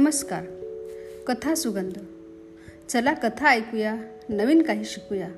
नमस्कार. 0.00 0.44
कथा 1.26 1.54
सुगंध. 1.54 1.92
चला 2.88 3.12
कथा 3.12 3.48
ऐकूया 3.48 3.96
नवीन 4.28 4.62
काही 4.62 4.84
शिकूया. 4.84 5.28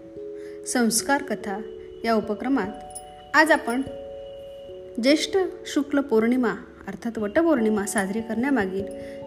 संस्कार 0.66 1.22
कथा 1.22 1.60
या 2.04 2.14
उपक्रमात 2.14 2.66
आज 3.34 3.50
आपण 3.50 3.82
ज्येष्ठ 5.02 5.36
शुक्ल 5.66 5.98
पौर्णिमा 5.98 6.54
अर्थात 6.86 7.18
वटपौर्णिमा 7.18 7.86
साजरी 7.86 8.20
करण्यामागील 8.20 8.84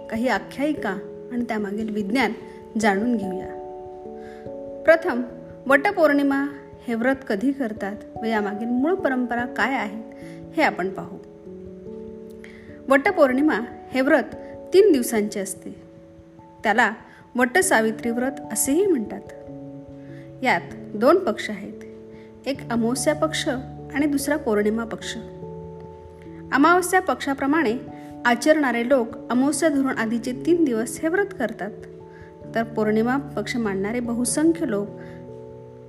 काही 0.10 0.28
आख्यायिका 0.28 0.98
आणि 1.32 1.44
त्यामागील 1.44 1.94
विज्ञान 1.94 2.34
जाणून 2.80 3.18
घेऊया. 3.18 3.50
प्रथम 4.86 5.24
वटपौर्णिमा 5.68 6.46
हे 6.88 6.94
व्रत 6.94 7.16
कधी 7.28 7.52
करतात 7.52 7.98
व 8.22 8.26
यामागील 8.26 8.68
मूळ 8.68 8.94
परंपरा 8.94 9.46
काय 9.46 9.74
आहेत 9.74 10.04
हे 10.56 10.64
आपण 10.64 10.90
पाहू. 10.90 11.18
वटपौर्णिमा 12.90 13.60
हे 13.92 14.02
व्रत 14.02 14.36
तीन 14.74 14.92
दिवसांचे 14.92 15.40
असते. 15.40 15.84
त्याला 16.64 16.92
वटसावित्री 17.36 18.10
व्रत 18.10 18.32
असेही 18.52 18.86
म्हणतात. 18.86 19.22
यात 20.44 20.96
दोन 20.96 21.18
पक्ष 21.18 21.50
आहेत. 21.50 21.74
एक 22.48 22.70
अमावस्या 22.72 23.16
पक्ष 23.16 23.48
आणि 23.94 24.06
दुसरा 24.06 24.38
पौर्णिमा 24.38 24.86
पक्ष. 24.86 25.16
अमावस्या 26.54 27.02
पक्षाप्रमाणे 27.02 27.78
आचरणारे 28.26 28.90
लोक 28.90 29.08
अमावस्या 29.30 29.70
धरून 29.70 29.98
आधीचे 29.98 30.32
तीन 30.46 30.64
दिवस 30.64 31.00
हे 31.00 31.08
व्रत 31.08 31.26
करतात. 31.40 31.72
तर 32.56 32.64
पौर्णिमा 32.64 33.18
पक्ष 33.18 33.56
मांडणारे 33.56 34.00
बहुसंख्य 34.00 34.66
लोक 34.70 34.88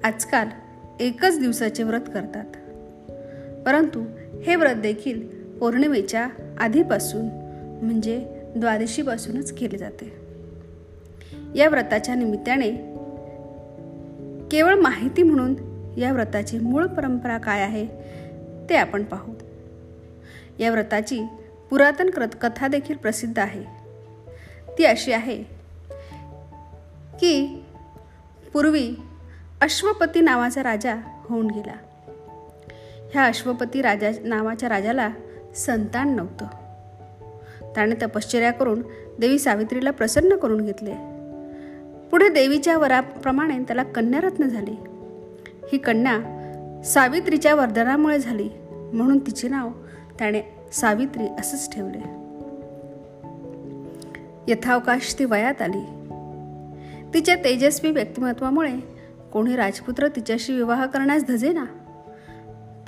आजकाल 0.04 0.48
एकच 1.00 1.40
दिवसाचे 1.40 1.82
व्रत 1.82 2.00
करतात. 2.00 2.44
परंतु 3.66 4.04
हे 4.46 4.56
व्रत 4.56 4.74
देखील 4.74 5.28
पौर्णिमेच्या 5.60 6.28
आधीपासून 6.58 7.24
म्हणजे 7.82 8.35
द्वादशीपासूनच 8.56 9.52
केले 9.52 9.78
जाते. 9.78 10.26
या 11.54 11.68
व्रताच्या 11.68 12.14
निमित्ताने 12.14 12.70
केवळ 14.50 14.74
माहिती 14.74 15.22
म्हणून 15.22 15.54
या 15.98 16.12
व्रताची 16.12 16.58
मूळ 16.58 16.86
परंपरा 16.86 17.38
काय 17.38 17.62
आहे 17.62 17.86
ते 18.70 18.76
आपण 18.76 19.04
पाहू. 19.04 19.32
या 20.58 20.70
व्रताची 20.70 21.22
पुरातन 21.70 22.10
कथा 22.10 22.68
देखील 22.68 22.96
प्रसिद्ध 22.96 23.38
आहे. 23.38 23.62
ती 24.78 24.84
अशी 24.84 25.12
आहे 25.12 25.42
की 27.20 27.64
पूर्वी 28.52 28.94
अश्वपती 29.60 30.20
नावाचा 30.20 30.62
राजा 30.62 30.96
होऊन 31.28 31.50
गेला. 31.50 31.74
ह्या 33.12 33.24
अश्वपती 33.24 33.82
राजा 33.82 34.10
नावाच्या 34.24 34.68
राजाला 34.68 35.10
संतान 35.56 36.16
नव्हतं. 36.16 36.65
त्याने 37.76 37.94
तपश्चर्या 38.02 38.50
करून 38.50 38.82
देवी 39.20 39.38
सावित्रीला 39.38 39.90
प्रसन्न 39.90 40.36
करून 40.36 40.64
घेतले. 40.64 40.94
पुढे 42.10 42.28
देवीच्या 42.28 42.78
वराप्रमाणे 42.78 43.58
त्याला 43.58 43.82
कन्यारत्न 43.82 44.44
झाली. 44.44 44.76
ही 45.72 45.78
कन्या 45.78 46.32
सावित्रीच्या 46.84 47.54
वरदानामुळे 47.54 48.18
झाली 48.18 48.48
म्हणून 48.70 49.18
तिचे 49.18 49.48
नाव 49.48 49.68
त्याने 50.18 50.40
सावित्री 50.72 51.26
असंच 51.38 51.74
ठेवले. 51.74 51.98
यथावकाश 54.48 55.16
ती 55.18 55.24
वयात 55.24 55.62
आली. 55.62 55.84
तिच्या 57.14 57.34
तेजस्वी 57.34 57.90
व्यक्तिमत्वामुळे 57.90 58.72
कोणी 59.32 59.56
राजपुत्र 59.56 60.08
तिच्याशी 60.08 60.52
विवाह 60.52 60.86
करण्यास 60.86 61.24
धजेना? 61.24 61.64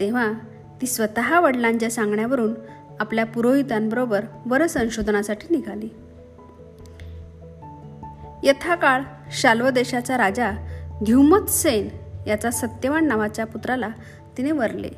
तेव्हा 0.00 0.32
ती 0.80 0.86
स्वतः 0.86 1.40
वडिलांच्या 1.40 1.90
सांगण्यावरून 1.90 2.54
आपल्या 3.00 3.26
पुरोहितांबरोबर 3.26 4.24
वर 4.46 4.66
संशोधनासाठी 4.66 5.46
निघाली. 5.50 5.88
यथाकाळ 8.42 9.02
शाल्व 9.32 9.70
देशाचा 9.70 10.18
राजा 10.18 10.50
ध्युमत 11.04 11.50
सेन 11.50 11.88
याचा 12.26 12.50
सत्यवान 12.50 13.06
नावाच्या 13.06 13.46
पुत्राला 13.46 13.88
तिने 14.36 14.50
वरले. 14.50 14.88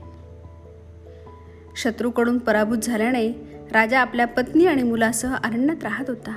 शत्रूकडून 1.76 2.38
पराभूत 2.38 2.78
झाल्याने 2.78 3.28
राजा 3.72 4.00
आपल्या 4.00 4.26
पत्नी 4.26 4.66
आणि 4.66 4.82
मुलासह 4.82 5.34
अरण्यात 5.34 5.84
राहत 5.84 6.04
होता. 6.08 6.36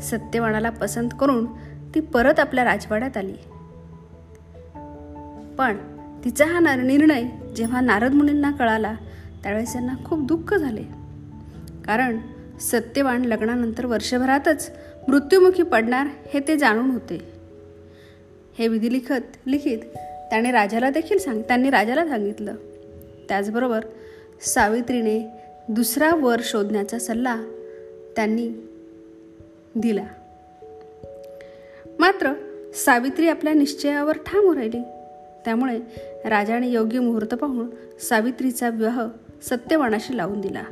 सत्यवानाला 0.00 0.70
पसंत 0.70 1.08
करून 1.20 1.46
ती 1.94 2.00
परत 2.00 2.40
आपल्या 2.40 2.64
राजवाड्यात 2.64 3.16
आली. 3.16 3.34
पण 5.58 5.76
तिचा 6.24 6.44
हा 6.46 6.76
निर्णय 6.76 7.22
जेव्हा 7.56 7.80
नारद 7.80 8.14
मुनींना 8.14 8.50
कळाला 8.50 8.94
त्यावेळेस 9.42 9.72
त्यांना 9.72 9.94
खूप 10.04 10.26
दुःख 10.26 10.54
झाले. 10.54 10.82
कारण 11.84 12.18
सत्यवान 12.60 13.24
लग्नानंतर 13.24 13.86
वर्षभरातच 13.86 14.70
मृत्युमुखी 15.08 15.62
पडणार 15.62 16.06
हे 16.26 16.40
ते 16.48 16.56
जाणून 16.56 16.90
होते. 16.90 17.32
हे 18.58 18.68
विधी 18.68 18.92
लिखत 18.92 19.46
लिखित 19.46 19.78
त्याने 20.30 20.50
राजाला 20.50 20.90
देखील 20.90 21.18
सांग 21.18 21.42
त्यांनी 21.42 21.70
राजाला 21.70 22.06
सांगितलं. 22.06 22.54
त्याचबरोबर 23.28 23.80
सावित्रीने 24.40 25.30
दुसरा 25.68 26.14
वर 26.14 26.40
शोधण्याचा 26.44 26.98
सल्ला 26.98 27.36
त्यांनी 28.16 28.48
दिला. 29.74 30.04
मात्र 31.98 32.32
सावित्री 32.74 33.28
आपल्या 33.28 33.52
निश्चयावर 33.52 34.16
ठाम 34.16 34.52
राहिली. 34.52 34.80
त्यामुळे 35.44 35.78
राजाने 36.24 36.68
योग्य 36.68 37.00
मुहूर्त 37.00 37.34
पाहून 37.34 37.70
सावित्रीचा 38.00 38.68
विवाह 38.68 39.06
सत्यवानाशी 39.42 40.16
लावून 40.16 40.40
दिला. 40.40 40.62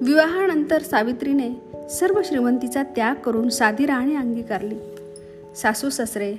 विवाहानंतर 0.00 0.82
सावित्रीने 0.82 1.50
सर्व 1.90 2.20
श्रीमंतीचा 2.24 2.82
त्याग 2.82 3.14
करून 3.14 3.48
साधी 3.48 3.86
राहणी 3.86 4.16
अंगीकारली. 4.16 4.74
सासू 5.56 5.90
ससरे 5.90 6.36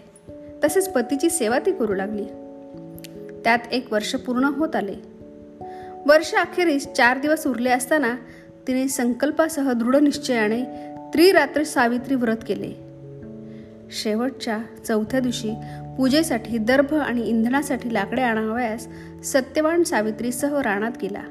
तसेच 0.63 0.89
पतीची 0.89 1.29
सेवा 1.29 1.59
ती 1.59 1.71
करू 1.71 1.93
लागली. 1.93 2.25
त्यात 3.43 3.59
एक 3.71 3.93
वर्ष 3.93 4.15
पूर्ण 4.15 4.43
होत 4.43 4.75
आले. 4.75 4.95
वर्ष 6.05 6.35
अखेरीस 6.35 6.87
चार 6.87 7.17
दिवस 7.17 7.47
उरले 7.47 7.69
असताना 7.69 8.15
तिने 8.67 8.87
संकल्पासह 8.87 9.71
दृढ 9.71 9.95
निश्चयाने 9.95 10.63
त्रिरात्र 11.13 11.63
सावित्री 11.63 12.15
व्रत 12.15 12.37
केले. 12.47 12.73
शेवटच्या 13.91 14.59
चौथ्या 14.87 15.19
दिवशी 15.19 15.53
पूजेसाठी 15.97 16.57
दर्भ 16.57 16.93
आणि 16.93 17.21
इंधनासाठी 17.21 17.93
लाकडे 17.93 18.21
आणावयास 18.21 18.87
सत्यवान 19.23 19.83
सावित्रीसह 19.83 20.61
रानात 20.61 20.91
गेला. 21.01 21.23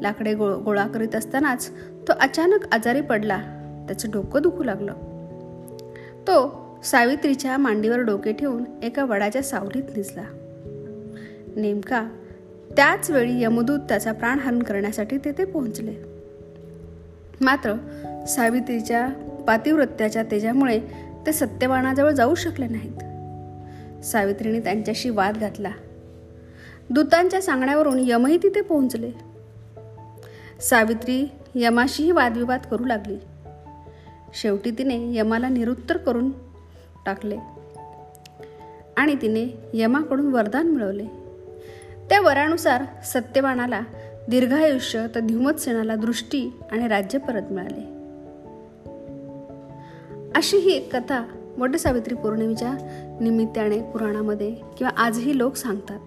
लाकडे 0.00 0.34
गो 0.34 0.58
गोळा 0.58 0.86
करीत 0.86 1.14
असतानाच 1.14 1.70
तो 2.08 2.12
अचानक 2.20 2.74
आजारी 2.74 3.00
पडला. 3.00 3.38
त्याचं 3.88 4.10
डोकं 4.10 4.42
दुखू 4.42 4.64
लागलं. 4.64 4.92
तो 6.20 6.64
सावित्रीच्या 6.84 7.58
मांडीवर 7.58 7.98
डोके 7.98 8.32
ठेवून 8.32 8.64
एका 8.82 9.04
वडाच्या 9.04 9.42
सावलीत 9.42 9.82
निजला. 9.96 10.24
नेमका 11.56 12.08
त्याच 12.76 13.10
वेळी 13.10 13.42
यमदूत 13.42 13.78
त्याचा 13.78 14.12
प्राणहरण 14.12 14.62
करण्यासाठी 14.62 15.18
तेथे 15.18 15.44
पोहोचले. 15.44 15.94
मात्र 17.40 17.74
सावित्रीच्या 18.28 19.08
पातिवृत्याच्या 19.48 20.22
तेजामुळे 20.22 20.80
ते 21.26 21.32
सत्यवानाजवळ 21.32 22.10
जाऊ 22.10 22.34
शकले 22.34 22.68
नाहीत. 22.68 23.03
सावित्रीने 24.04 24.60
त्यांच्याशी 24.60 25.10
वाद 25.10 25.36
घातला. 25.36 25.70
दूतांच्या 26.90 27.42
सांगण्यावरून 27.42 27.98
यमही 27.98 28.38
तिथे 28.42 28.60
पोहोचले. 28.60 29.10
सावित्री 30.60 31.26
यमाशीही 31.54 32.10
वादविवाद 32.10 32.60
करू 32.70 32.84
लागली. 32.84 33.16
शेवटी 34.34 34.70
तिने 34.70 35.16
यमाला 35.16 35.48
निरुत्तर 35.48 35.96
करून 35.96 36.30
टाकले 37.06 37.38
आणि 38.96 39.14
तिने 39.14 39.58
यमाकडून 39.74 40.32
वरदान 40.32 40.66
मिळवले. 40.66 41.06
त्या 42.08 42.20
वरानुसार 42.20 42.82
सत्यवानाला 43.04 43.80
दीर्घायुष्य 44.28 45.06
तर 45.14 45.20
ध्युमतसेनाला 45.20 45.94
दृष्टी 45.94 46.52
आणि 46.72 46.88
राज्य 46.88 47.18
परत 47.18 47.42
मिळाले. 47.50 47.94
अशी 50.34 50.56
ही 50.56 50.72
एक 50.72 50.96
कथा 50.96 51.24
वटसावित्री 51.58 52.14
पौर्णिमेच्या 52.14 52.72
निमित्ताने 53.20 53.82
पुराणामध्ये 53.82 54.54
किंवा 54.78 55.02
आजही 55.02 55.38
लोक 55.38 55.56
सांगतात. 55.56 55.98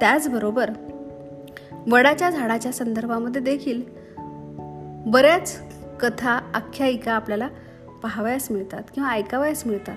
त्याचबरोबर 0.00 0.70
वडाच्या 1.90 2.30
झाडाच्या 2.30 2.72
संदर्भामध्ये 2.72 3.40
देखील 3.40 3.82
बऱ्याच 5.06 5.62
कथा 6.00 6.30
आख्यायिका 6.30 7.12
आपल्याला 7.12 7.48
पाहावयास 8.02 8.50
मिळतात 8.50 8.82
किंवा 8.94 9.10
ऐकावयास 9.10 9.66
मिळतात. 9.66 9.96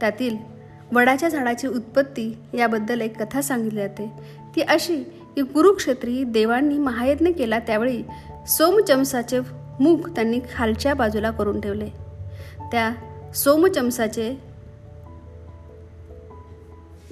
त्यातील 0.00 0.36
वडाच्या 0.92 1.28
झाडाची 1.28 1.66
उत्पत्ती 1.66 2.36
याबद्दल 2.54 3.00
एक 3.00 3.22
कथा 3.22 3.40
सांगितली 3.40 3.80
जाते. 3.80 4.12
ती 4.56 4.60
अशी 4.60 5.02
की 5.04 5.42
कुरुक्षेत्री 5.42 6.24
देवांनी 6.24 6.78
महायज्ञ 6.78 7.26
केला 7.26 7.58
त्यावेळी 7.58 8.02
सोमचमसाचे 8.46 9.40
मुख 9.80 10.10
त्यांनी 10.10 10.40
खालच्या 10.54 10.94
बाजूला 10.94 11.30
करून 11.30 11.60
ठेवले. 11.60 12.09
त्या 12.72 12.92
सोमचमसाचे 13.34 14.50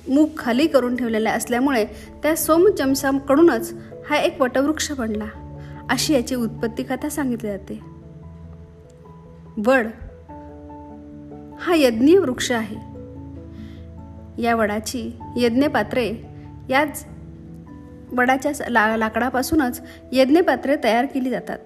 मुख 0.09 0.27
खाली 0.39 0.67
करून 0.67 0.97
ठेवलेले 0.97 1.31
असल्यामुळे 1.31 1.85
त्या 2.23 2.37
सोमचमसाकडूनच 2.37 3.75
हा 4.11 4.17
एक 4.17 4.41
वटवृक्ष 4.41 4.93
बनला. 4.93 5.25
अशी 5.91 6.15
याची 6.15 6.35
उत्पत्ती 6.35 6.83
कथा 6.83 7.09
सांगितली 7.09 7.49
जाते. 7.51 7.81
वड 9.67 9.87
हा 11.61 11.75
यज्ञीय 11.75 12.19
वृक्ष 12.19 12.53
आहे. 12.53 12.77
या 14.43 14.55
वडाची 14.55 15.11
यज्ञपात्रे 15.37 16.15
याच 16.69 17.07
वडाच्या 18.17 18.53
ला 18.69 18.97
लाकडापासूनच 18.97 19.83
यज्ञपात्रे 20.13 20.77
तयार 20.85 21.07
केली 21.07 21.31
जातात. 21.31 21.59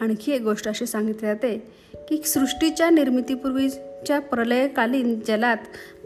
आणखी 0.00 0.32
एक 0.32 0.40
गोष्ट 0.40 0.68
अशी 0.68 0.86
सांगितली 0.86 1.26
जाते 1.26 1.72
की 2.08 2.22
सृष्टीच्या 2.24 2.90
निर्मितीपूर्वीच्या 2.90 4.18
प्रलयकालीन 4.18 5.20
जलात 5.26 5.56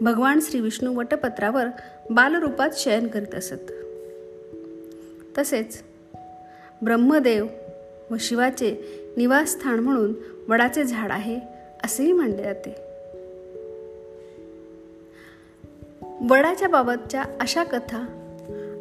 भगवान 0.01 0.39
श्री 0.41 0.59
विष्णू 0.59 0.93
वटपत्रावर 0.93 1.65
बालरूपात 2.09 2.69
शयन 2.73 3.07
करीत 3.07 3.35
असत. 3.35 3.71
तसेच 5.37 5.83
ब्रह्मदेव 6.81 7.47
व 8.11 8.15
शिवाचे 8.19 8.99
निवासस्थान 9.17 9.79
म्हणून 9.79 10.13
वडाचे 10.47 10.83
झाड 10.83 11.11
आहे 11.11 11.39
असेही 11.83 12.11
मानले 12.11 12.43
जाते. 12.43 12.75
वडाच्या 16.29 16.67
बाबतच्या 16.67 17.23
अशा 17.39 17.63
कथा 17.63 17.97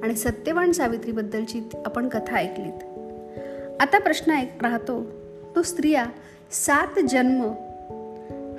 आणि 0.02 0.16
सत्यवान 0.16 0.72
सावित्रीबद्दलची 0.72 1.68
आपण 1.84 2.08
कथा 2.08 2.36
ऐकलीत. 2.36 2.97
आता 3.80 3.98
प्रश्न 3.98 4.32
एक 4.32 4.52
राहतो. 4.62 5.04
तो 5.56 5.62
स्त्रिया 5.62 6.06
सात 6.50 7.00
जन्म 7.08 7.42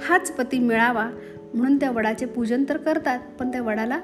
हाच 0.01 0.31
पती 0.31 0.59
मिळावा 0.59 1.09
म्हणून 1.53 1.79
त्या 1.79 1.91
वडाचे 1.91 2.25
पूजन 2.25 2.63
तर 2.69 2.77
करतात 2.77 3.19
पण 3.39 3.51
त्या 3.51 3.61
वडाला 3.61 3.99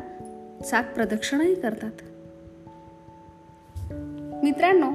सात 0.65 0.83
प्रदक्षिणाही 0.83 1.55
करतात. 1.55 1.91
मित्रांनो 4.43 4.91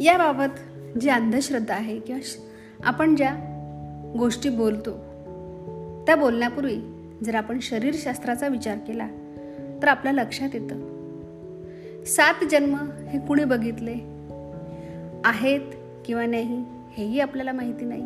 याबाबत 0.00 0.78
जी 0.98 1.08
अंधश्रद्धा 1.08 1.74
आहे 1.74 2.00
किंवा 2.00 2.46
आपण 2.84 3.14
ज्या 3.14 3.34
गोष्टी 4.18 4.48
बोलतो 4.48 4.90
त्या 6.06 6.16
बोलण्यापूर्वी 6.16 6.80
जर 7.24 7.34
आपण 7.34 7.58
शरीरशास्त्राचा 7.62 8.48
विचार 8.48 8.78
केला 8.78 9.08
तर 9.82 9.88
आपल्या 9.88 10.12
लक्षात 10.12 10.48
येतं. 10.54 10.92
सात 12.04 12.44
जन्म 12.50 12.76
हे 13.08 13.18
कुणी 13.18 13.44
बघितले? 13.44 14.11
आहेत 15.24 15.60
किंवा 16.06 16.26
नाही 16.26 16.64
हेही 16.96 17.20
आपल्याला 17.20 17.52
माहिती 17.52 17.84
नाही. 17.84 18.02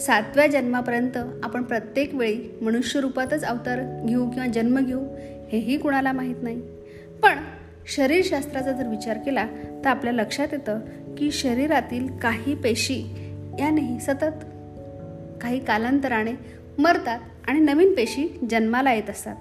सातव्या 0.00 0.46
जन्मापर्यंत 0.46 1.18
आपण 1.42 1.62
प्रत्येक 1.62 2.14
वेळी 2.14 2.58
मनुष्यरूपातच 2.62 3.44
अवतार 3.44 3.80
घेऊ 4.04 4.30
किंवा 4.30 4.46
जन्म 4.46 4.78
घेऊ 4.78 5.04
हेही 5.52 5.78
कुणाला 5.78 6.12
माहीत 6.12 6.34
नाही. 6.42 6.60
पण 7.22 7.38
शरीरशास्त्राचा 7.86 8.72
जर 8.72 8.86
विचार 8.88 9.18
केला 9.18 9.46
तर 9.84 9.88
आपल्या 9.88 10.12
लक्षात 10.12 10.48
येतं 10.52 10.80
की 11.18 11.30
शरीरातील 11.30 12.08
काही 12.18 12.54
पेशी 12.54 13.04
यानेही 13.58 14.00
सतत 14.00 14.44
काही 15.42 15.64
कालांतराने 15.64 16.32
मरतात 16.78 17.18
आणि 17.48 17.60
नवीन 17.60 17.94
पेशी 17.94 18.38
जन्माला 18.50 18.92
येत 18.92 19.10
असतात. 19.10 19.36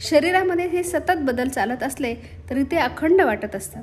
शरीरामध्ये 0.00 0.68
हे 0.68 0.82
सतत 0.82 1.18
बदल 1.18 1.48
चालत 1.48 1.82
असले 1.82 2.14
तरी 2.50 2.62
ते 2.62 2.76
अखंड 2.76 3.20
वाटत 3.20 3.56
असतात. 3.56 3.82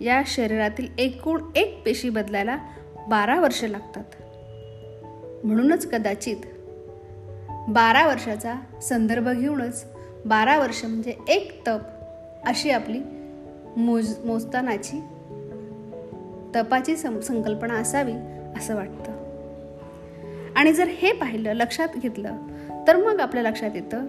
या 0.00 0.22
शरीरातील 0.26 0.88
एकूण 0.98 1.40
एक 1.56 1.82
पेशी 1.84 2.08
बदलायला 2.08 2.58
बारा 3.08 3.40
वर्ष 3.40 3.64
लागतात. 3.64 4.04
म्हणूनच 5.44 5.90
कदाचित 5.90 6.36
बारा 7.68 8.06
वर्षाचा 8.06 8.54
संदर्भ 8.82 9.28
घेऊनच 9.28 9.84
बारा 10.24 10.58
वर्ष 10.58 10.84
म्हणजे 10.84 11.14
एक 11.28 11.68
तप 11.68 11.80
अशी 12.46 12.70
आपली 12.70 13.00
मोज 13.76 14.14
मोजतानाची 14.24 15.00
तपाची 16.56 16.96
सं 16.96 17.20
संकल्पना 17.20 17.74
असावी 17.74 18.12
असं 18.56 18.74
वाटतं. 18.74 19.12
आणि 20.56 20.72
जर 20.72 20.84
हे 20.84 21.12
पाहिलं 21.12 21.52
लक्षात 21.52 21.88
घेतलं 21.96 22.36
तर 22.88 22.96
मग 22.96 23.20
आपल्या 23.20 23.42
लक्षात 23.42 23.70
येतं 23.74 24.06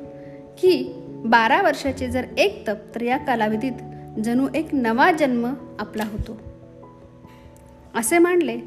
की 0.57 0.93
बारा 1.25 1.61
वर्षाचे 1.61 2.07
जर 2.07 2.25
एक 2.37 2.67
तप 2.67 2.95
तर 2.95 3.01
या 3.01 3.17
कालावधीत 3.17 3.71
जणू 4.19 4.47
एक 4.55 4.67
नवा 4.73 5.11
जन्म 5.11 5.53
आपला 5.79 6.03
होतो. 6.03 6.37
असे 7.95 8.17
मांडले 8.17 8.59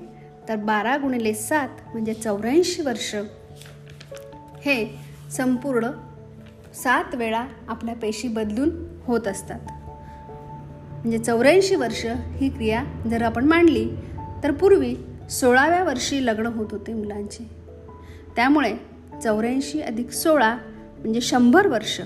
तर 0.49 0.57
बारा 0.57 0.97
गुणिले 0.97 1.35
सात 1.35 1.69
म्हणजे 1.93 2.15
चौऱ्याऐंशी 2.15 2.83
वर्ष. 2.83 3.15
हे 4.65 4.99
संपूर्ण 5.31 5.87
सात 6.75 7.15
वेळा 7.15 7.47
आपल्या 7.69 7.95
पेशी 7.95 8.29
बदलून 8.29 8.71
होत 9.05 9.29
असतात. 9.29 9.61
म्हणजे 10.93 11.19
चौऱ्याऐंशी 11.19 11.75
वर्ष 11.75 12.07
ही 12.37 12.49
क्रिया 12.49 12.85
जर 13.11 13.23
आपण 13.23 13.45
मांडली 13.45 13.91
तर 14.45 14.53
पूर्वी 14.53 14.97
सोळाव्या 15.31 15.85
वर्षी 15.85 16.27
लग्न 16.27 16.47
होत 16.47 16.67
होते 16.71 16.95
मुलांचे. 16.95 17.51
त्यामुळे 18.37 18.77
चौऱ्याऐंशी 19.25 19.81
अधिक 19.81 20.11
सोळा 20.11 20.55
म्हणजे 20.99 21.21
शंभर 21.21 21.67
वर्ष. 21.67 22.01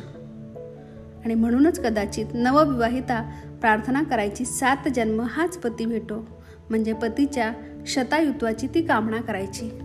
आणि 1.25 1.35
म्हणूनच 1.35 1.81
कदाचित 1.81 2.27
नवविवाहिता 2.35 3.41
प्रार्थना 3.61 4.03
करायची 4.03 4.45
सात 4.45 4.89
जन्म 4.95 5.21
हाच 5.21 5.59
पती 5.59 5.87
भेटो. 5.87 6.25
म्हणजे 6.71 6.93
पतीच्या 6.93 7.53
शतायुत्वाची 7.87 8.67
ती 8.67 8.83
कामना 8.83 9.17
करायची. 9.17 9.79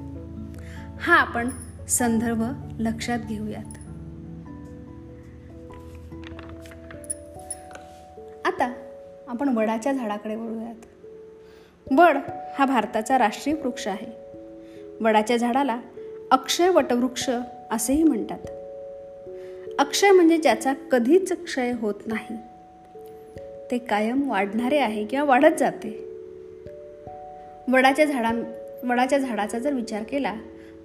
हा 1.00 1.16
आपण 1.16 1.50
संदर्भ 1.90 2.44
लक्षात 2.80 3.20
घेऊयात. 3.20 3.78
आता 8.46 8.74
आपण 9.28 9.50
वडाच्या 9.50 9.94
झाडाकडे 9.94 10.36
वळूयात. 10.36 10.76
वड 11.92 12.18
हा 12.60 12.66
भारताचा 12.66 13.18
राष्ट्रीय 13.18 13.56
वृक्ष 13.56 13.88
आहे. 13.88 14.08
वडाच्या 15.02 15.38
झाडाला 15.38 15.80
अक्षय 16.32 16.70
वटवृक्ष 16.70 17.30
असेही 17.72 18.04
म्हणतात. 18.04 18.40
अक्षय 19.80 20.12
म्हणजे 20.12 20.38
ज्याचा 20.38 20.74
कधीच 20.74 21.32
क्षय 21.44 21.72
होत 21.72 21.94
नाही. 22.06 22.38
ते 23.72 23.78
कायम 23.78 24.30
वाढणारे 24.30 24.78
आहे 24.78 25.06
किंवा 25.06 25.26
वाढत 25.26 25.60
जाते. 25.60 26.10
वडाच्या 27.72 28.06
झाडा 28.06 28.32
वडाच्या 28.84 29.20
झाडाचा 29.20 29.60
जर 29.60 29.74
विचार 29.74 30.04
केला 30.04 30.36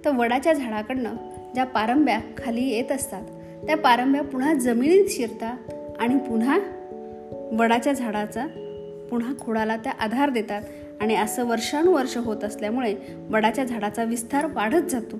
तर 0.05 0.11
वडाच्या 0.17 0.53
झाडाकडनं 0.53 1.13
ज्या 1.53 1.63
पारंब्या 1.63 2.19
खाली 2.37 2.61
येत 2.61 2.91
असतात 2.91 3.25
त्या 3.65 3.77
पारंब्या 3.77 4.21
पुन्हा 4.21 4.53
जमिनीत 4.53 5.05
शिरतात 5.09 5.73
आणि 5.99 6.17
पुन्हा 6.17 6.59
वडाच्या 7.51 7.93
झाडाचा 7.93 8.47
पुन्हा 9.11 9.33
खोडाला 9.39 9.77
त्या 9.77 9.91
आधार 9.99 10.29
देतात 10.29 10.61
आणि 11.01 11.15
असं 11.15 11.45
वर्षानुवर्ष 11.45 12.17
होत 12.17 12.43
असल्यामुळे 12.43 12.95
वडाच्या 13.29 13.63
झाडाचा 13.63 14.03
विस्तार 14.03 14.45
वाढत 14.45 14.89
जातो. 14.89 15.19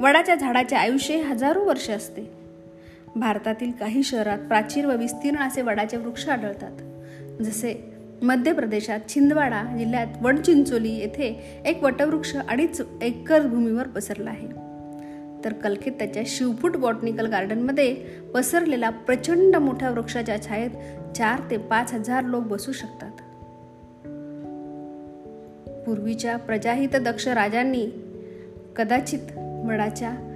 वडाच्या 0.00 0.34
झाडाचे 0.34 0.76
आयुष्य 0.76 1.16
हजारो 1.16 1.64
वर्ष 1.64 1.90
असते. 1.90 2.41
भारतातील 3.16 3.72
काही 3.80 4.02
शहरात 4.02 4.38
प्राचीन 4.38 4.84
व 4.84 4.96
विस्तीर्ण 4.96 5.38
असे 5.38 5.62
वडाचे 5.62 5.96
वृक्ष 5.96 6.28
आढळतात. 6.28 6.72
जसे 7.42 7.92
मध्य 8.22 8.52
प्रदेशात 8.52 9.00
छिंदवाडा 9.08 9.76
जिल्ह्यात 9.78 10.06
वडचिंचोली 10.22 10.92
येथे 10.92 11.60
एक 11.66 11.84
वटवृक्ष 11.84 12.36
अडीच 12.48 12.82
एकर 13.02 13.46
भूमीवर 13.46 13.86
पसरला 13.86 14.30
आहे. 14.30 14.48
तर 15.44 15.52
कलकत्त्याच्या 15.52 16.22
शिवफूट 16.26 16.76
बॉटनिकल 16.76 17.26
गार्डनमध्ये 17.26 17.94
पसरलेला 18.34 18.90
प्रचंड 18.90 19.56
मोठ्या 19.56 19.90
वृक्षाच्या 19.90 20.42
छायेत 20.42 20.70
चार 21.16 21.40
ते 21.50 21.56
पाच 21.56 21.92
हजार 21.92 22.24
लोक 22.24 22.42
बसू 22.42 22.72
शकतात. 22.72 23.10
पूर्वीच्या 25.86 26.36
प्रजाहित 26.36 26.96
दक्ष 26.96 27.28
राजांनी 27.28 27.86
कदाचित 28.76 29.38
वडाच्या 29.64 30.31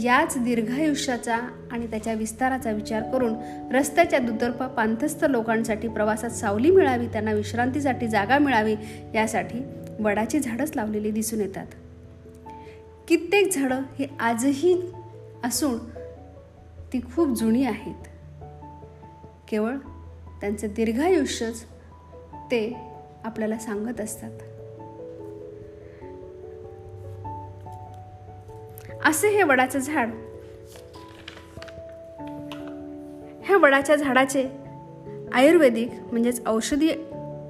याच 0.00 0.38
दीर्घायुष्याचा 0.38 1.36
आणि 1.70 1.86
त्याच्या 1.86 2.14
विस्ताराचा 2.14 2.70
विचार 2.70 3.02
करून 3.02 3.34
रस्त्याच्या 3.72 4.18
दुतर्फा 4.18 4.66
पांथस्थ 4.66 5.24
लोकांसाठी 5.24 5.88
प्रवासात 5.88 6.30
सावली 6.30 6.70
मिळावी 6.70 7.06
त्यांना 7.06 7.32
विश्रांतीसाठी 7.32 8.08
जागा 8.08 8.38
मिळावी 8.38 8.76
यासाठी 9.14 9.62
वडाची 10.00 10.40
झाडच 10.40 10.76
लावलेली 10.76 11.10
दिसून 11.10 11.40
येतात. 11.40 11.66
कित्येक 13.08 13.52
झाडं 13.52 13.80
हे 13.98 14.06
आजही 14.20 14.82
असून 15.44 15.78
ती 16.92 17.00
खूप 17.00 17.38
जुनी 17.38 17.64
आहेत. 17.64 18.08
केवळ 19.48 19.76
त्यांचं 20.40 20.66
दीर्घायुष्यच 20.76 21.62
ते 22.34 22.76
आपल्याला 23.24 23.58
सांगत 23.58 24.00
असतात. 24.00 24.30
असे 29.04 29.28
हे 29.28 29.42
वडाचं 29.42 29.78
झाड. 29.78 30.08
ह्या 33.44 33.56
वडाच्या 33.56 33.96
झाडाचे 33.96 34.48
आयुर्वेदिक 35.32 35.90
म्हणजेच 36.10 36.42
औषधी 36.46 36.90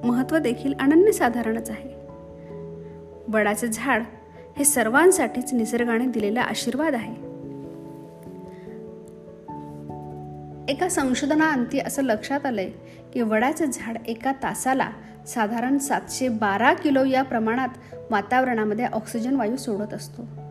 महत्त्व 0.03 0.37
देखील 0.37 0.73
अनन्यसाधारणच 0.79 1.69
आहे. 1.69 1.89
वडाचे 3.27 3.67
झाड 3.67 4.03
हे 4.57 4.65
सर्वांसाठीच 4.65 5.53
निसर्गाने 5.53 6.05
दिलेला 6.05 6.41
आशीर्वाद 6.41 6.95
आहे. 6.95 7.13
एका 10.73 10.89
संशोधनाअंती 10.89 11.79
असं 11.79 12.03
लक्षात 12.03 12.45
आलंय 12.45 12.69
की 13.13 13.21
वडाचं 13.21 13.65
झाड 13.65 13.97
एका 14.07 14.31
तासाला 14.31 14.89
साधारण 15.27 15.77
सातशे 15.77 16.27
बारा 16.27 16.73
किलो 16.73 17.03
या 17.03 17.23
प्रमाणात 17.23 17.69
वातावरणामध्ये 18.11 18.85
ऑक्सिजन 18.85 19.35
वायू 19.35 19.57
सोडत 19.57 19.93
असतो. 19.93 20.42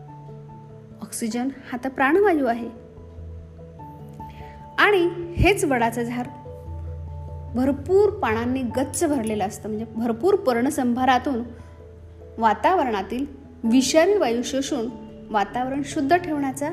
ऑक्सिजन 1.03 1.49
हा 1.71 1.77
तर 1.83 1.89
प्राणवायू 1.89 2.45
आहे. 2.45 2.69
आणि 4.79 5.33
हेच 5.33 5.65
वडाचं 5.65 6.03
झाड 6.03 6.25
भरपूर 7.55 8.09
पानांनी 8.09 8.61
गच्च 8.61 9.03
भरलेलं 9.03 9.47
असतं. 9.47 9.69
म्हणजे 9.69 9.85
भरपूर 9.95 10.35
पर्णसंभारातून 10.35 11.43
वातावरणातील 12.37 13.25
विषारी 13.63 14.17
वायू 14.17 14.43
शोषून 14.43 14.87
वातावरण 15.29 15.81
शुद्ध 15.85 16.15
ठेवण्याचं 16.15 16.69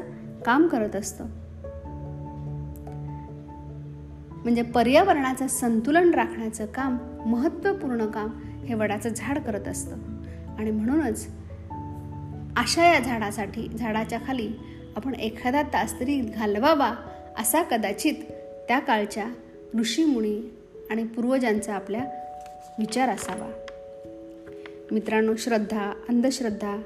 काम 0.46 0.66
करत 0.66 0.96
असतं. 0.96 1.24
म्हणजे 4.34 4.62
पर्यावरणाचं 4.62 5.46
संतुलन 5.46 6.14
राखण्याचं 6.14 6.66
काम 6.66 6.98
महत्त्वपूर्ण 7.26 8.06
काम 8.06 8.30
हे 8.66 8.74
वडाचं 8.74 9.08
झाड 9.16 9.38
करत 9.38 9.68
असतं. 9.68 9.96
आणि 10.58 10.70
म्हणूनच 10.70 11.28
अशा 12.60 12.86
या 12.86 13.00
झाडासाठी 13.00 13.68
झाडाच्या 13.78 14.18
खाली 14.26 14.48
आपण 14.96 15.14
एखादा 15.14 15.62
तास 15.62 16.00
तरी 16.00 16.20
घालवावा 16.20 16.94
असा 17.38 17.62
कदाचित 17.62 18.14
त्या 18.68 18.78
काळच्या 18.78 19.24
ऋषीमुनी 19.78 20.54
आणि 20.90 21.04
पूर्वजांचा 21.04 21.74
आपल्या 21.74 22.00
विचार 22.78 23.08
असावा. 23.08 23.50
मित्रांनो 24.92 25.36
श्रद्धा 25.36 25.92
अंधश्रद्धा 26.08 26.76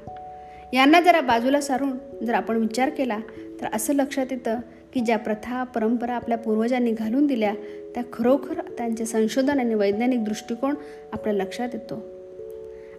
यांना 0.73 1.01
जरा 1.01 1.21
बाजूला 1.21 1.61
सारून 1.61 2.25
जर 2.25 2.33
आपण 2.33 2.57
विचार 2.57 2.89
केला 2.89 3.17
तर 3.61 3.67
असं 3.73 3.93
लक्षात 3.93 4.25
येतं 4.31 4.59
की 4.93 4.99
ज्या 4.99 5.17
प्रथा 5.17 5.63
परंपरा 5.63 6.13
आपल्या 6.13 6.37
पूर्वजांनी 6.37 6.91
घालून 6.91 7.27
दिल्या 7.27 7.53
त्या 7.95 8.03
खरोखर 8.13 8.53
त्यांचे 8.53 9.05
संशोधन 9.05 9.59
आणि 9.59 9.73
वैज्ञानिक 9.73 10.25
दृष्टिकोन 10.25 10.75
आपल्या 11.13 11.33
लक्षात 11.33 11.69
येतो. 11.73 12.14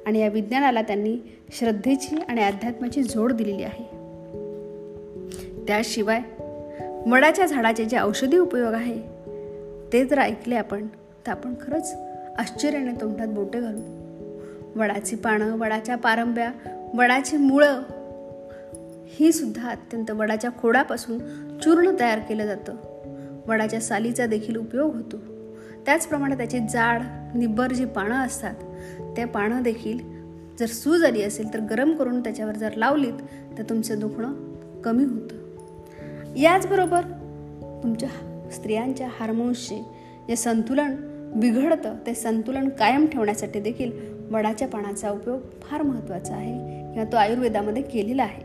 आणि 0.07 0.19
या 0.19 0.29
विज्ञानाला 0.29 0.83
त्यांनी 0.83 1.17
श्रद्धेची 1.51 2.17
आणि 2.29 2.43
अध्यात्माची 2.43 3.03
जोड 3.03 3.33
दिलेली 3.33 3.63
आहे. 3.63 3.85
त्याशिवाय 5.67 6.21
वडाच्या 7.11 7.47
झाडाचे 7.47 7.85
जे 7.85 7.99
औषधी 7.99 8.39
उपयोग 8.39 8.73
आहे 8.75 9.03
ते 9.93 10.05
जर 10.05 10.19
ऐकले 10.19 10.55
आपण 10.55 10.87
तर 11.27 11.31
आपण 11.31 11.55
खरंच 11.61 11.95
आश्चर्याने 12.39 13.01
तोंडात 13.01 13.27
बोटे 13.27 13.61
घालू. 13.61 13.81
वडाची 14.81 15.17
पानं 15.17 15.59
वडाच्या 15.59 15.97
पारंब्या 15.97 16.53
वडाची 16.95 17.37
मुळं 17.37 17.83
ही 19.07 19.33
सुद्धा 19.33 19.69
अत्यंत 19.71 20.11
वडाच्या 20.11 20.51
खोडापासून 20.63 21.19
चूर्ण 21.59 21.91
तयार 22.01 22.19
केलं 22.19 22.47
जातं. 22.47 22.75
वडाच्या 23.47 23.81
सालीचा 23.81 24.27
देखील 24.27 24.57
उपयोग 24.57 24.95
होतो. 24.95 25.17
त्याचप्रमाणे 25.87 26.37
त्याची 26.37 26.59
जाड 26.59 27.03
निब्बर 27.35 27.73
जी 27.73 27.85
पानं 27.85 28.15
असतात 28.15 28.55
त्या 29.17 29.27
पानं 29.27 29.63
देखील 29.63 29.99
जर 30.61 30.67
सूज 30.67 31.05
आली 31.05 31.23
असेल 31.23 31.55
तर 31.55 31.61
गरम 31.61 31.93
करून 31.93 32.21
त्याच्यावर 32.21 32.57
जर 32.57 32.71
लावलीत 32.77 33.13
तर 33.59 33.63
तुमचं 33.63 33.99
दुखणं 33.99 34.33
कमी 34.81 35.05
होतं. 35.05 35.37
याचबरोबर 36.37 37.01
तुमच्या 37.83 38.09
स्त्रियांच्या 38.53 39.09
हार्मोन्सचे 39.21 39.85
जे 40.29 40.37
संतुलन 40.37 40.95
बिघडतं 41.35 41.95
ते 42.07 42.15
संतुलन 42.15 42.69
कायम 42.69 43.07
ठेवण्यासाठी 43.07 43.61
देखील 43.61 43.93
वडाच्या 44.31 44.69
पानाचा 44.69 45.11
उपयोग 45.11 45.41
फार 45.63 45.83
महत्त्वाचा 45.83 46.35
आहे 46.35 46.53
किंवा 46.93 47.13
तो 47.13 47.17
आयुर्वेदामध्ये 47.17 47.83
केलेला 47.83 48.23
आहे. 48.23 48.43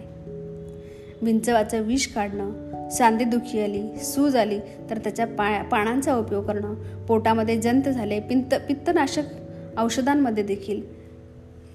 विंचवाचं 1.21 1.81
विष 1.81 2.07
काढणं 2.07 2.89
सांधेदुखी 2.89 3.63
आली 3.63 3.97
सूज 3.97 4.35
आली 4.35 4.59
तर 4.89 4.97
त्याच्या 4.97 5.27
पा 5.27 5.61
पानांचा 5.61 6.15
उपयोग 6.15 6.45
करणं 6.45 6.73
पोटामध्ये 7.05 7.61
जंत 7.61 7.83
झाले 7.83 8.19
पिंत 8.19 8.55
पित्तनाशक 8.67 9.23
औषधांमध्ये 9.77 10.43
देखील. 10.43 10.81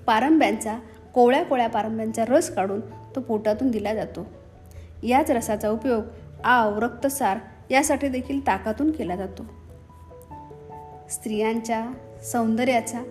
पारंब्यांचा 0.07 0.79
कोवळ्या 1.15 1.45
कोळ्या 1.45 1.69
पारंब्यांचा 1.69 2.25
रस 2.25 2.55
काढून 2.55 2.81
तो 2.81 3.21
पोटातून 3.21 3.71
दिला 3.71 3.95
जातो. 3.95 4.27
याच 5.03 5.31
रसाचा 5.31 5.71
उपयोग 5.71 6.03
आव 6.45 6.79
रक्तसार 6.79 7.39
यासाठी 7.71 8.09
देखील 8.09 8.47
ताकातून 8.47 8.91
केला 8.91 9.17
जातो. 9.17 9.43
स्त्रियांच्या 11.11 11.93
सौंदर्याचा 12.25 13.03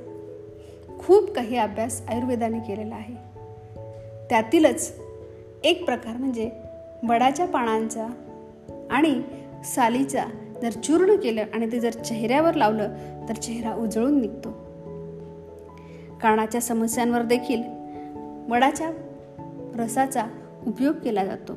खूप 1.00 1.32
काही 1.32 1.58
अभ्यास 1.58 2.02
आयुर्वेदाने 2.10 2.60
केलेला 2.60 2.96
आहे. 2.96 3.16
त्यातीलच 4.30 4.94
एक 5.64 5.86
प्रकार 5.86 6.18
म्हणजे 6.18 6.52
वडाच्या 7.08 7.46
पानांचा 7.46 8.08
आणि 8.92 9.22
सालीचा 9.66 10.26
जर 10.62 10.70
चूर्ण 10.70 11.16
केलं 11.16 11.46
आणि 11.54 11.72
ते 11.72 11.80
जर 11.80 11.90
चेहऱ्यावर 11.90 12.54
लावलं 12.54 12.94
तर 13.30 13.34
चेहरा 13.34 13.74
उजळून 13.74 14.22
निघतो. 14.22 14.65
कानाच्या 16.26 16.62
समस्यांवर 16.62 17.22
देखील 17.22 17.64
वडाच्या 18.50 18.90
रसाचा 19.76 20.24
उपयोग 20.68 20.96
केला 20.96 21.26
जातो. 21.26 21.54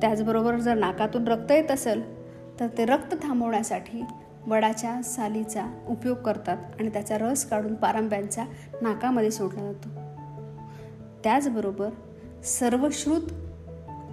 त्याचबरोबर 0.00 0.56
जर 0.56 0.74
नाकातून 0.74 1.28
रक्त 1.28 1.52
येत 1.52 1.70
असेल 1.70 2.24
तर 2.60 2.66
ते 2.78 2.84
रक्त 2.84 3.14
थांबवण्यासाठी 3.22 4.04
वडाच्या 4.46 5.02
सालीचा 5.02 5.66
उपयोग 5.88 6.16
करतात 6.16 6.56
आणि 6.80 6.88
त्याचा 6.88 7.18
रस 7.18 7.44
काढून 7.44 7.74
पारंब्यांचा 7.74 8.44
नाकामध्ये 8.82 9.30
सोडला 9.30 9.72
जातो. 9.72 9.88
त्याचबरोबर 11.24 11.88
सर्वश्रुत 12.44 13.22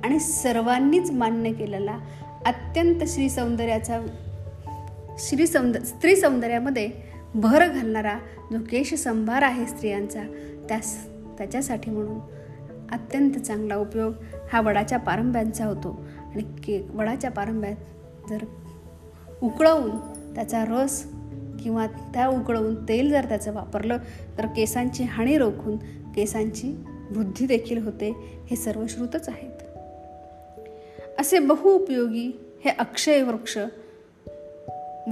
आणि 0.03 0.19
सर्वांनीच 0.19 1.11
मान्य 1.11 1.51
केलेला 1.51 1.99
अत्यंत 2.45 3.03
श्री 3.07 3.29
सौंदर्याचा 3.29 3.99
श्री 5.17 5.47
सौंद 5.47 5.77
स्त्री 5.77 6.15
सौंदर्यामध्ये 6.15 7.14
भर 7.35 7.67
घालणारा 7.67 8.19
जो 8.51 8.57
केश 8.69 8.93
संभार 8.93 9.41
आहे 9.41 9.65
स्त्रियांचा 9.65 10.23
त्यास 10.69 11.07
त्याच्यासाठी 11.07 11.91
म्हणून 11.91 12.19
अत्यंत 12.91 13.31
चांगला 13.31 13.75
उपयोग 13.75 14.13
हा 14.53 14.61
वडाच्या 14.61 14.99
पारंब्यांचा 14.99 15.65
होतो. 15.65 16.05
आणि 16.35 16.43
के 16.43 16.87
वडाच्या 16.93 17.31
पारंब्यात 17.31 17.75
जर 18.29 18.37
उकळवून 19.43 19.91
त्याचा 20.35 20.65
रस 20.65 21.07
किंवा 21.63 21.87
त्या 21.87 22.27
उकळवून 22.27 22.75
तेल 22.89 23.09
जर 23.09 23.25
त्याचं 23.25 23.53
वापरलं 23.53 23.97
तर 24.37 24.45
केसांची 24.45 25.03
हानी 25.03 25.37
रोखून 25.37 25.77
केसांची 26.15 26.85
वृद्धी 27.11 27.45
देखील 27.45 27.83
होते. 27.83 28.39
हे 28.47 28.55
सर्व 28.55 28.87
श्रुतच 28.87 29.29
आहेत. 29.29 29.79
असे 31.19 31.39
बहुउपयोगी 31.39 32.39
हे 32.65 32.71
अक्षय 32.79 33.21
वृक्ष 33.21 33.57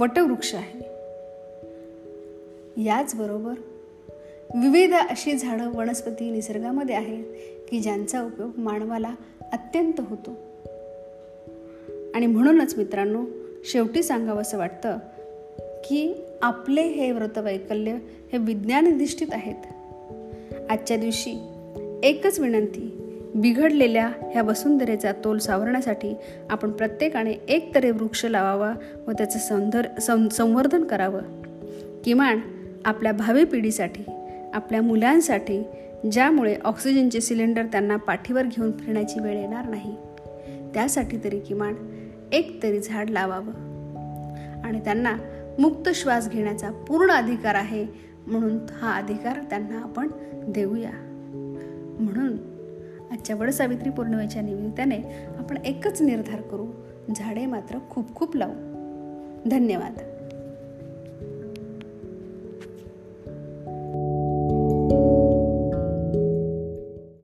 वटवृक्ष 0.00 0.54
आहे. 0.54 0.83
याचबरोबर 2.76 3.54
विविध 4.54 4.92
अशी 4.92 5.36
झाडं 5.36 5.70
वनस्पती 5.74 6.30
निसर्गामध्ये 6.30 6.94
आहेत 6.94 7.24
की 7.70 7.80
ज्यांचा 7.80 8.22
उपयोग 8.22 8.50
मानवाला 8.58 9.14
अत्यंत 9.52 10.00
होतो. 10.00 10.30
आणि 12.14 12.26
म्हणूनच 12.26 12.74
मित्रांनो 12.76 13.24
शेवटी 13.64 14.02
सांगावं 14.02 14.40
असं 14.40 14.58
वाटतं 14.58 14.98
की 15.58 16.14
आपले 16.42 16.82
हे 16.82 17.12
व्रतवैकल्य 17.12 17.92
हे 18.32 18.38
विज्ञाननिधिष्ठित 18.38 19.26
आहेत. 19.32 19.54
आजच्या 20.70 20.96
दिवशी 20.96 21.48
एकच 22.02 22.40
विनंती 22.40 23.00
बिघडलेल्या 23.34 24.06
ह्या 24.06 24.42
वसुंधरेचा 24.42 25.12
तोल 25.12 25.38
सावरण्यासाठी 25.38 26.14
आपण 26.50 26.70
प्रत्येकाने 26.70 27.32
एक 27.32 27.74
तरी 27.74 27.90
वृक्ष 27.90 28.24
लावावा 28.24 28.74
व 29.06 29.10
त्याचं 29.10 29.38
सौंदर 29.38 29.86
संवर्धन 30.28 30.84
करावं. 30.84 31.22
किमान 32.04 32.40
आपल्या 32.84 33.12
भावी 33.12 33.44
पिढीसाठी 33.44 34.04
आपल्या 34.54 34.82
मुलांसाठी 34.82 35.64
ज्यामुळे 36.12 36.56
ऑक्सिजनचे 36.64 37.20
सिलेंडर 37.20 37.62
त्यांना 37.62 37.96
पाठीवर 37.96 38.42
घेऊन 38.42 38.72
फिरण्याची 38.72 39.20
वेळ 39.20 39.38
येणार 39.38 39.68
नाही. 39.68 39.96
त्यासाठी 40.74 41.18
तरी 41.24 41.38
किमान 41.38 41.74
एक 42.32 42.62
तरी 42.62 42.80
झाड 42.80 43.10
लावावं. 43.10 43.52
आणि 44.64 44.80
त्यांना 44.80 45.16
मुक्त 45.58 45.88
श्वास 45.88 46.30
घेण्याचा 46.30 46.70
पूर्ण 46.70 47.10
अधिकार 47.10 47.54
आहे 47.54 47.86
म्हणून 48.26 48.58
हा 48.72 48.94
अधिकार 48.94 49.38
त्यांना 49.50 49.78
आपण 49.78 50.08
देऊया. 50.34 50.90
म्हणून 52.00 52.32
आजच्या 53.12 53.36
वडसावित्री 53.36 53.90
पौर्णिमेच्या 53.90 54.42
निमित्ताने 54.42 54.98
आपण 55.38 55.56
एकच 55.56 56.02
निर्धार 56.02 56.40
करू 56.40 56.66
झाडे 57.16 57.46
मात्र 57.46 57.78
खूप 57.90 58.14
खूप 58.14 58.36
लावू. 58.36 58.54
धन्यवाद. 59.48 60.13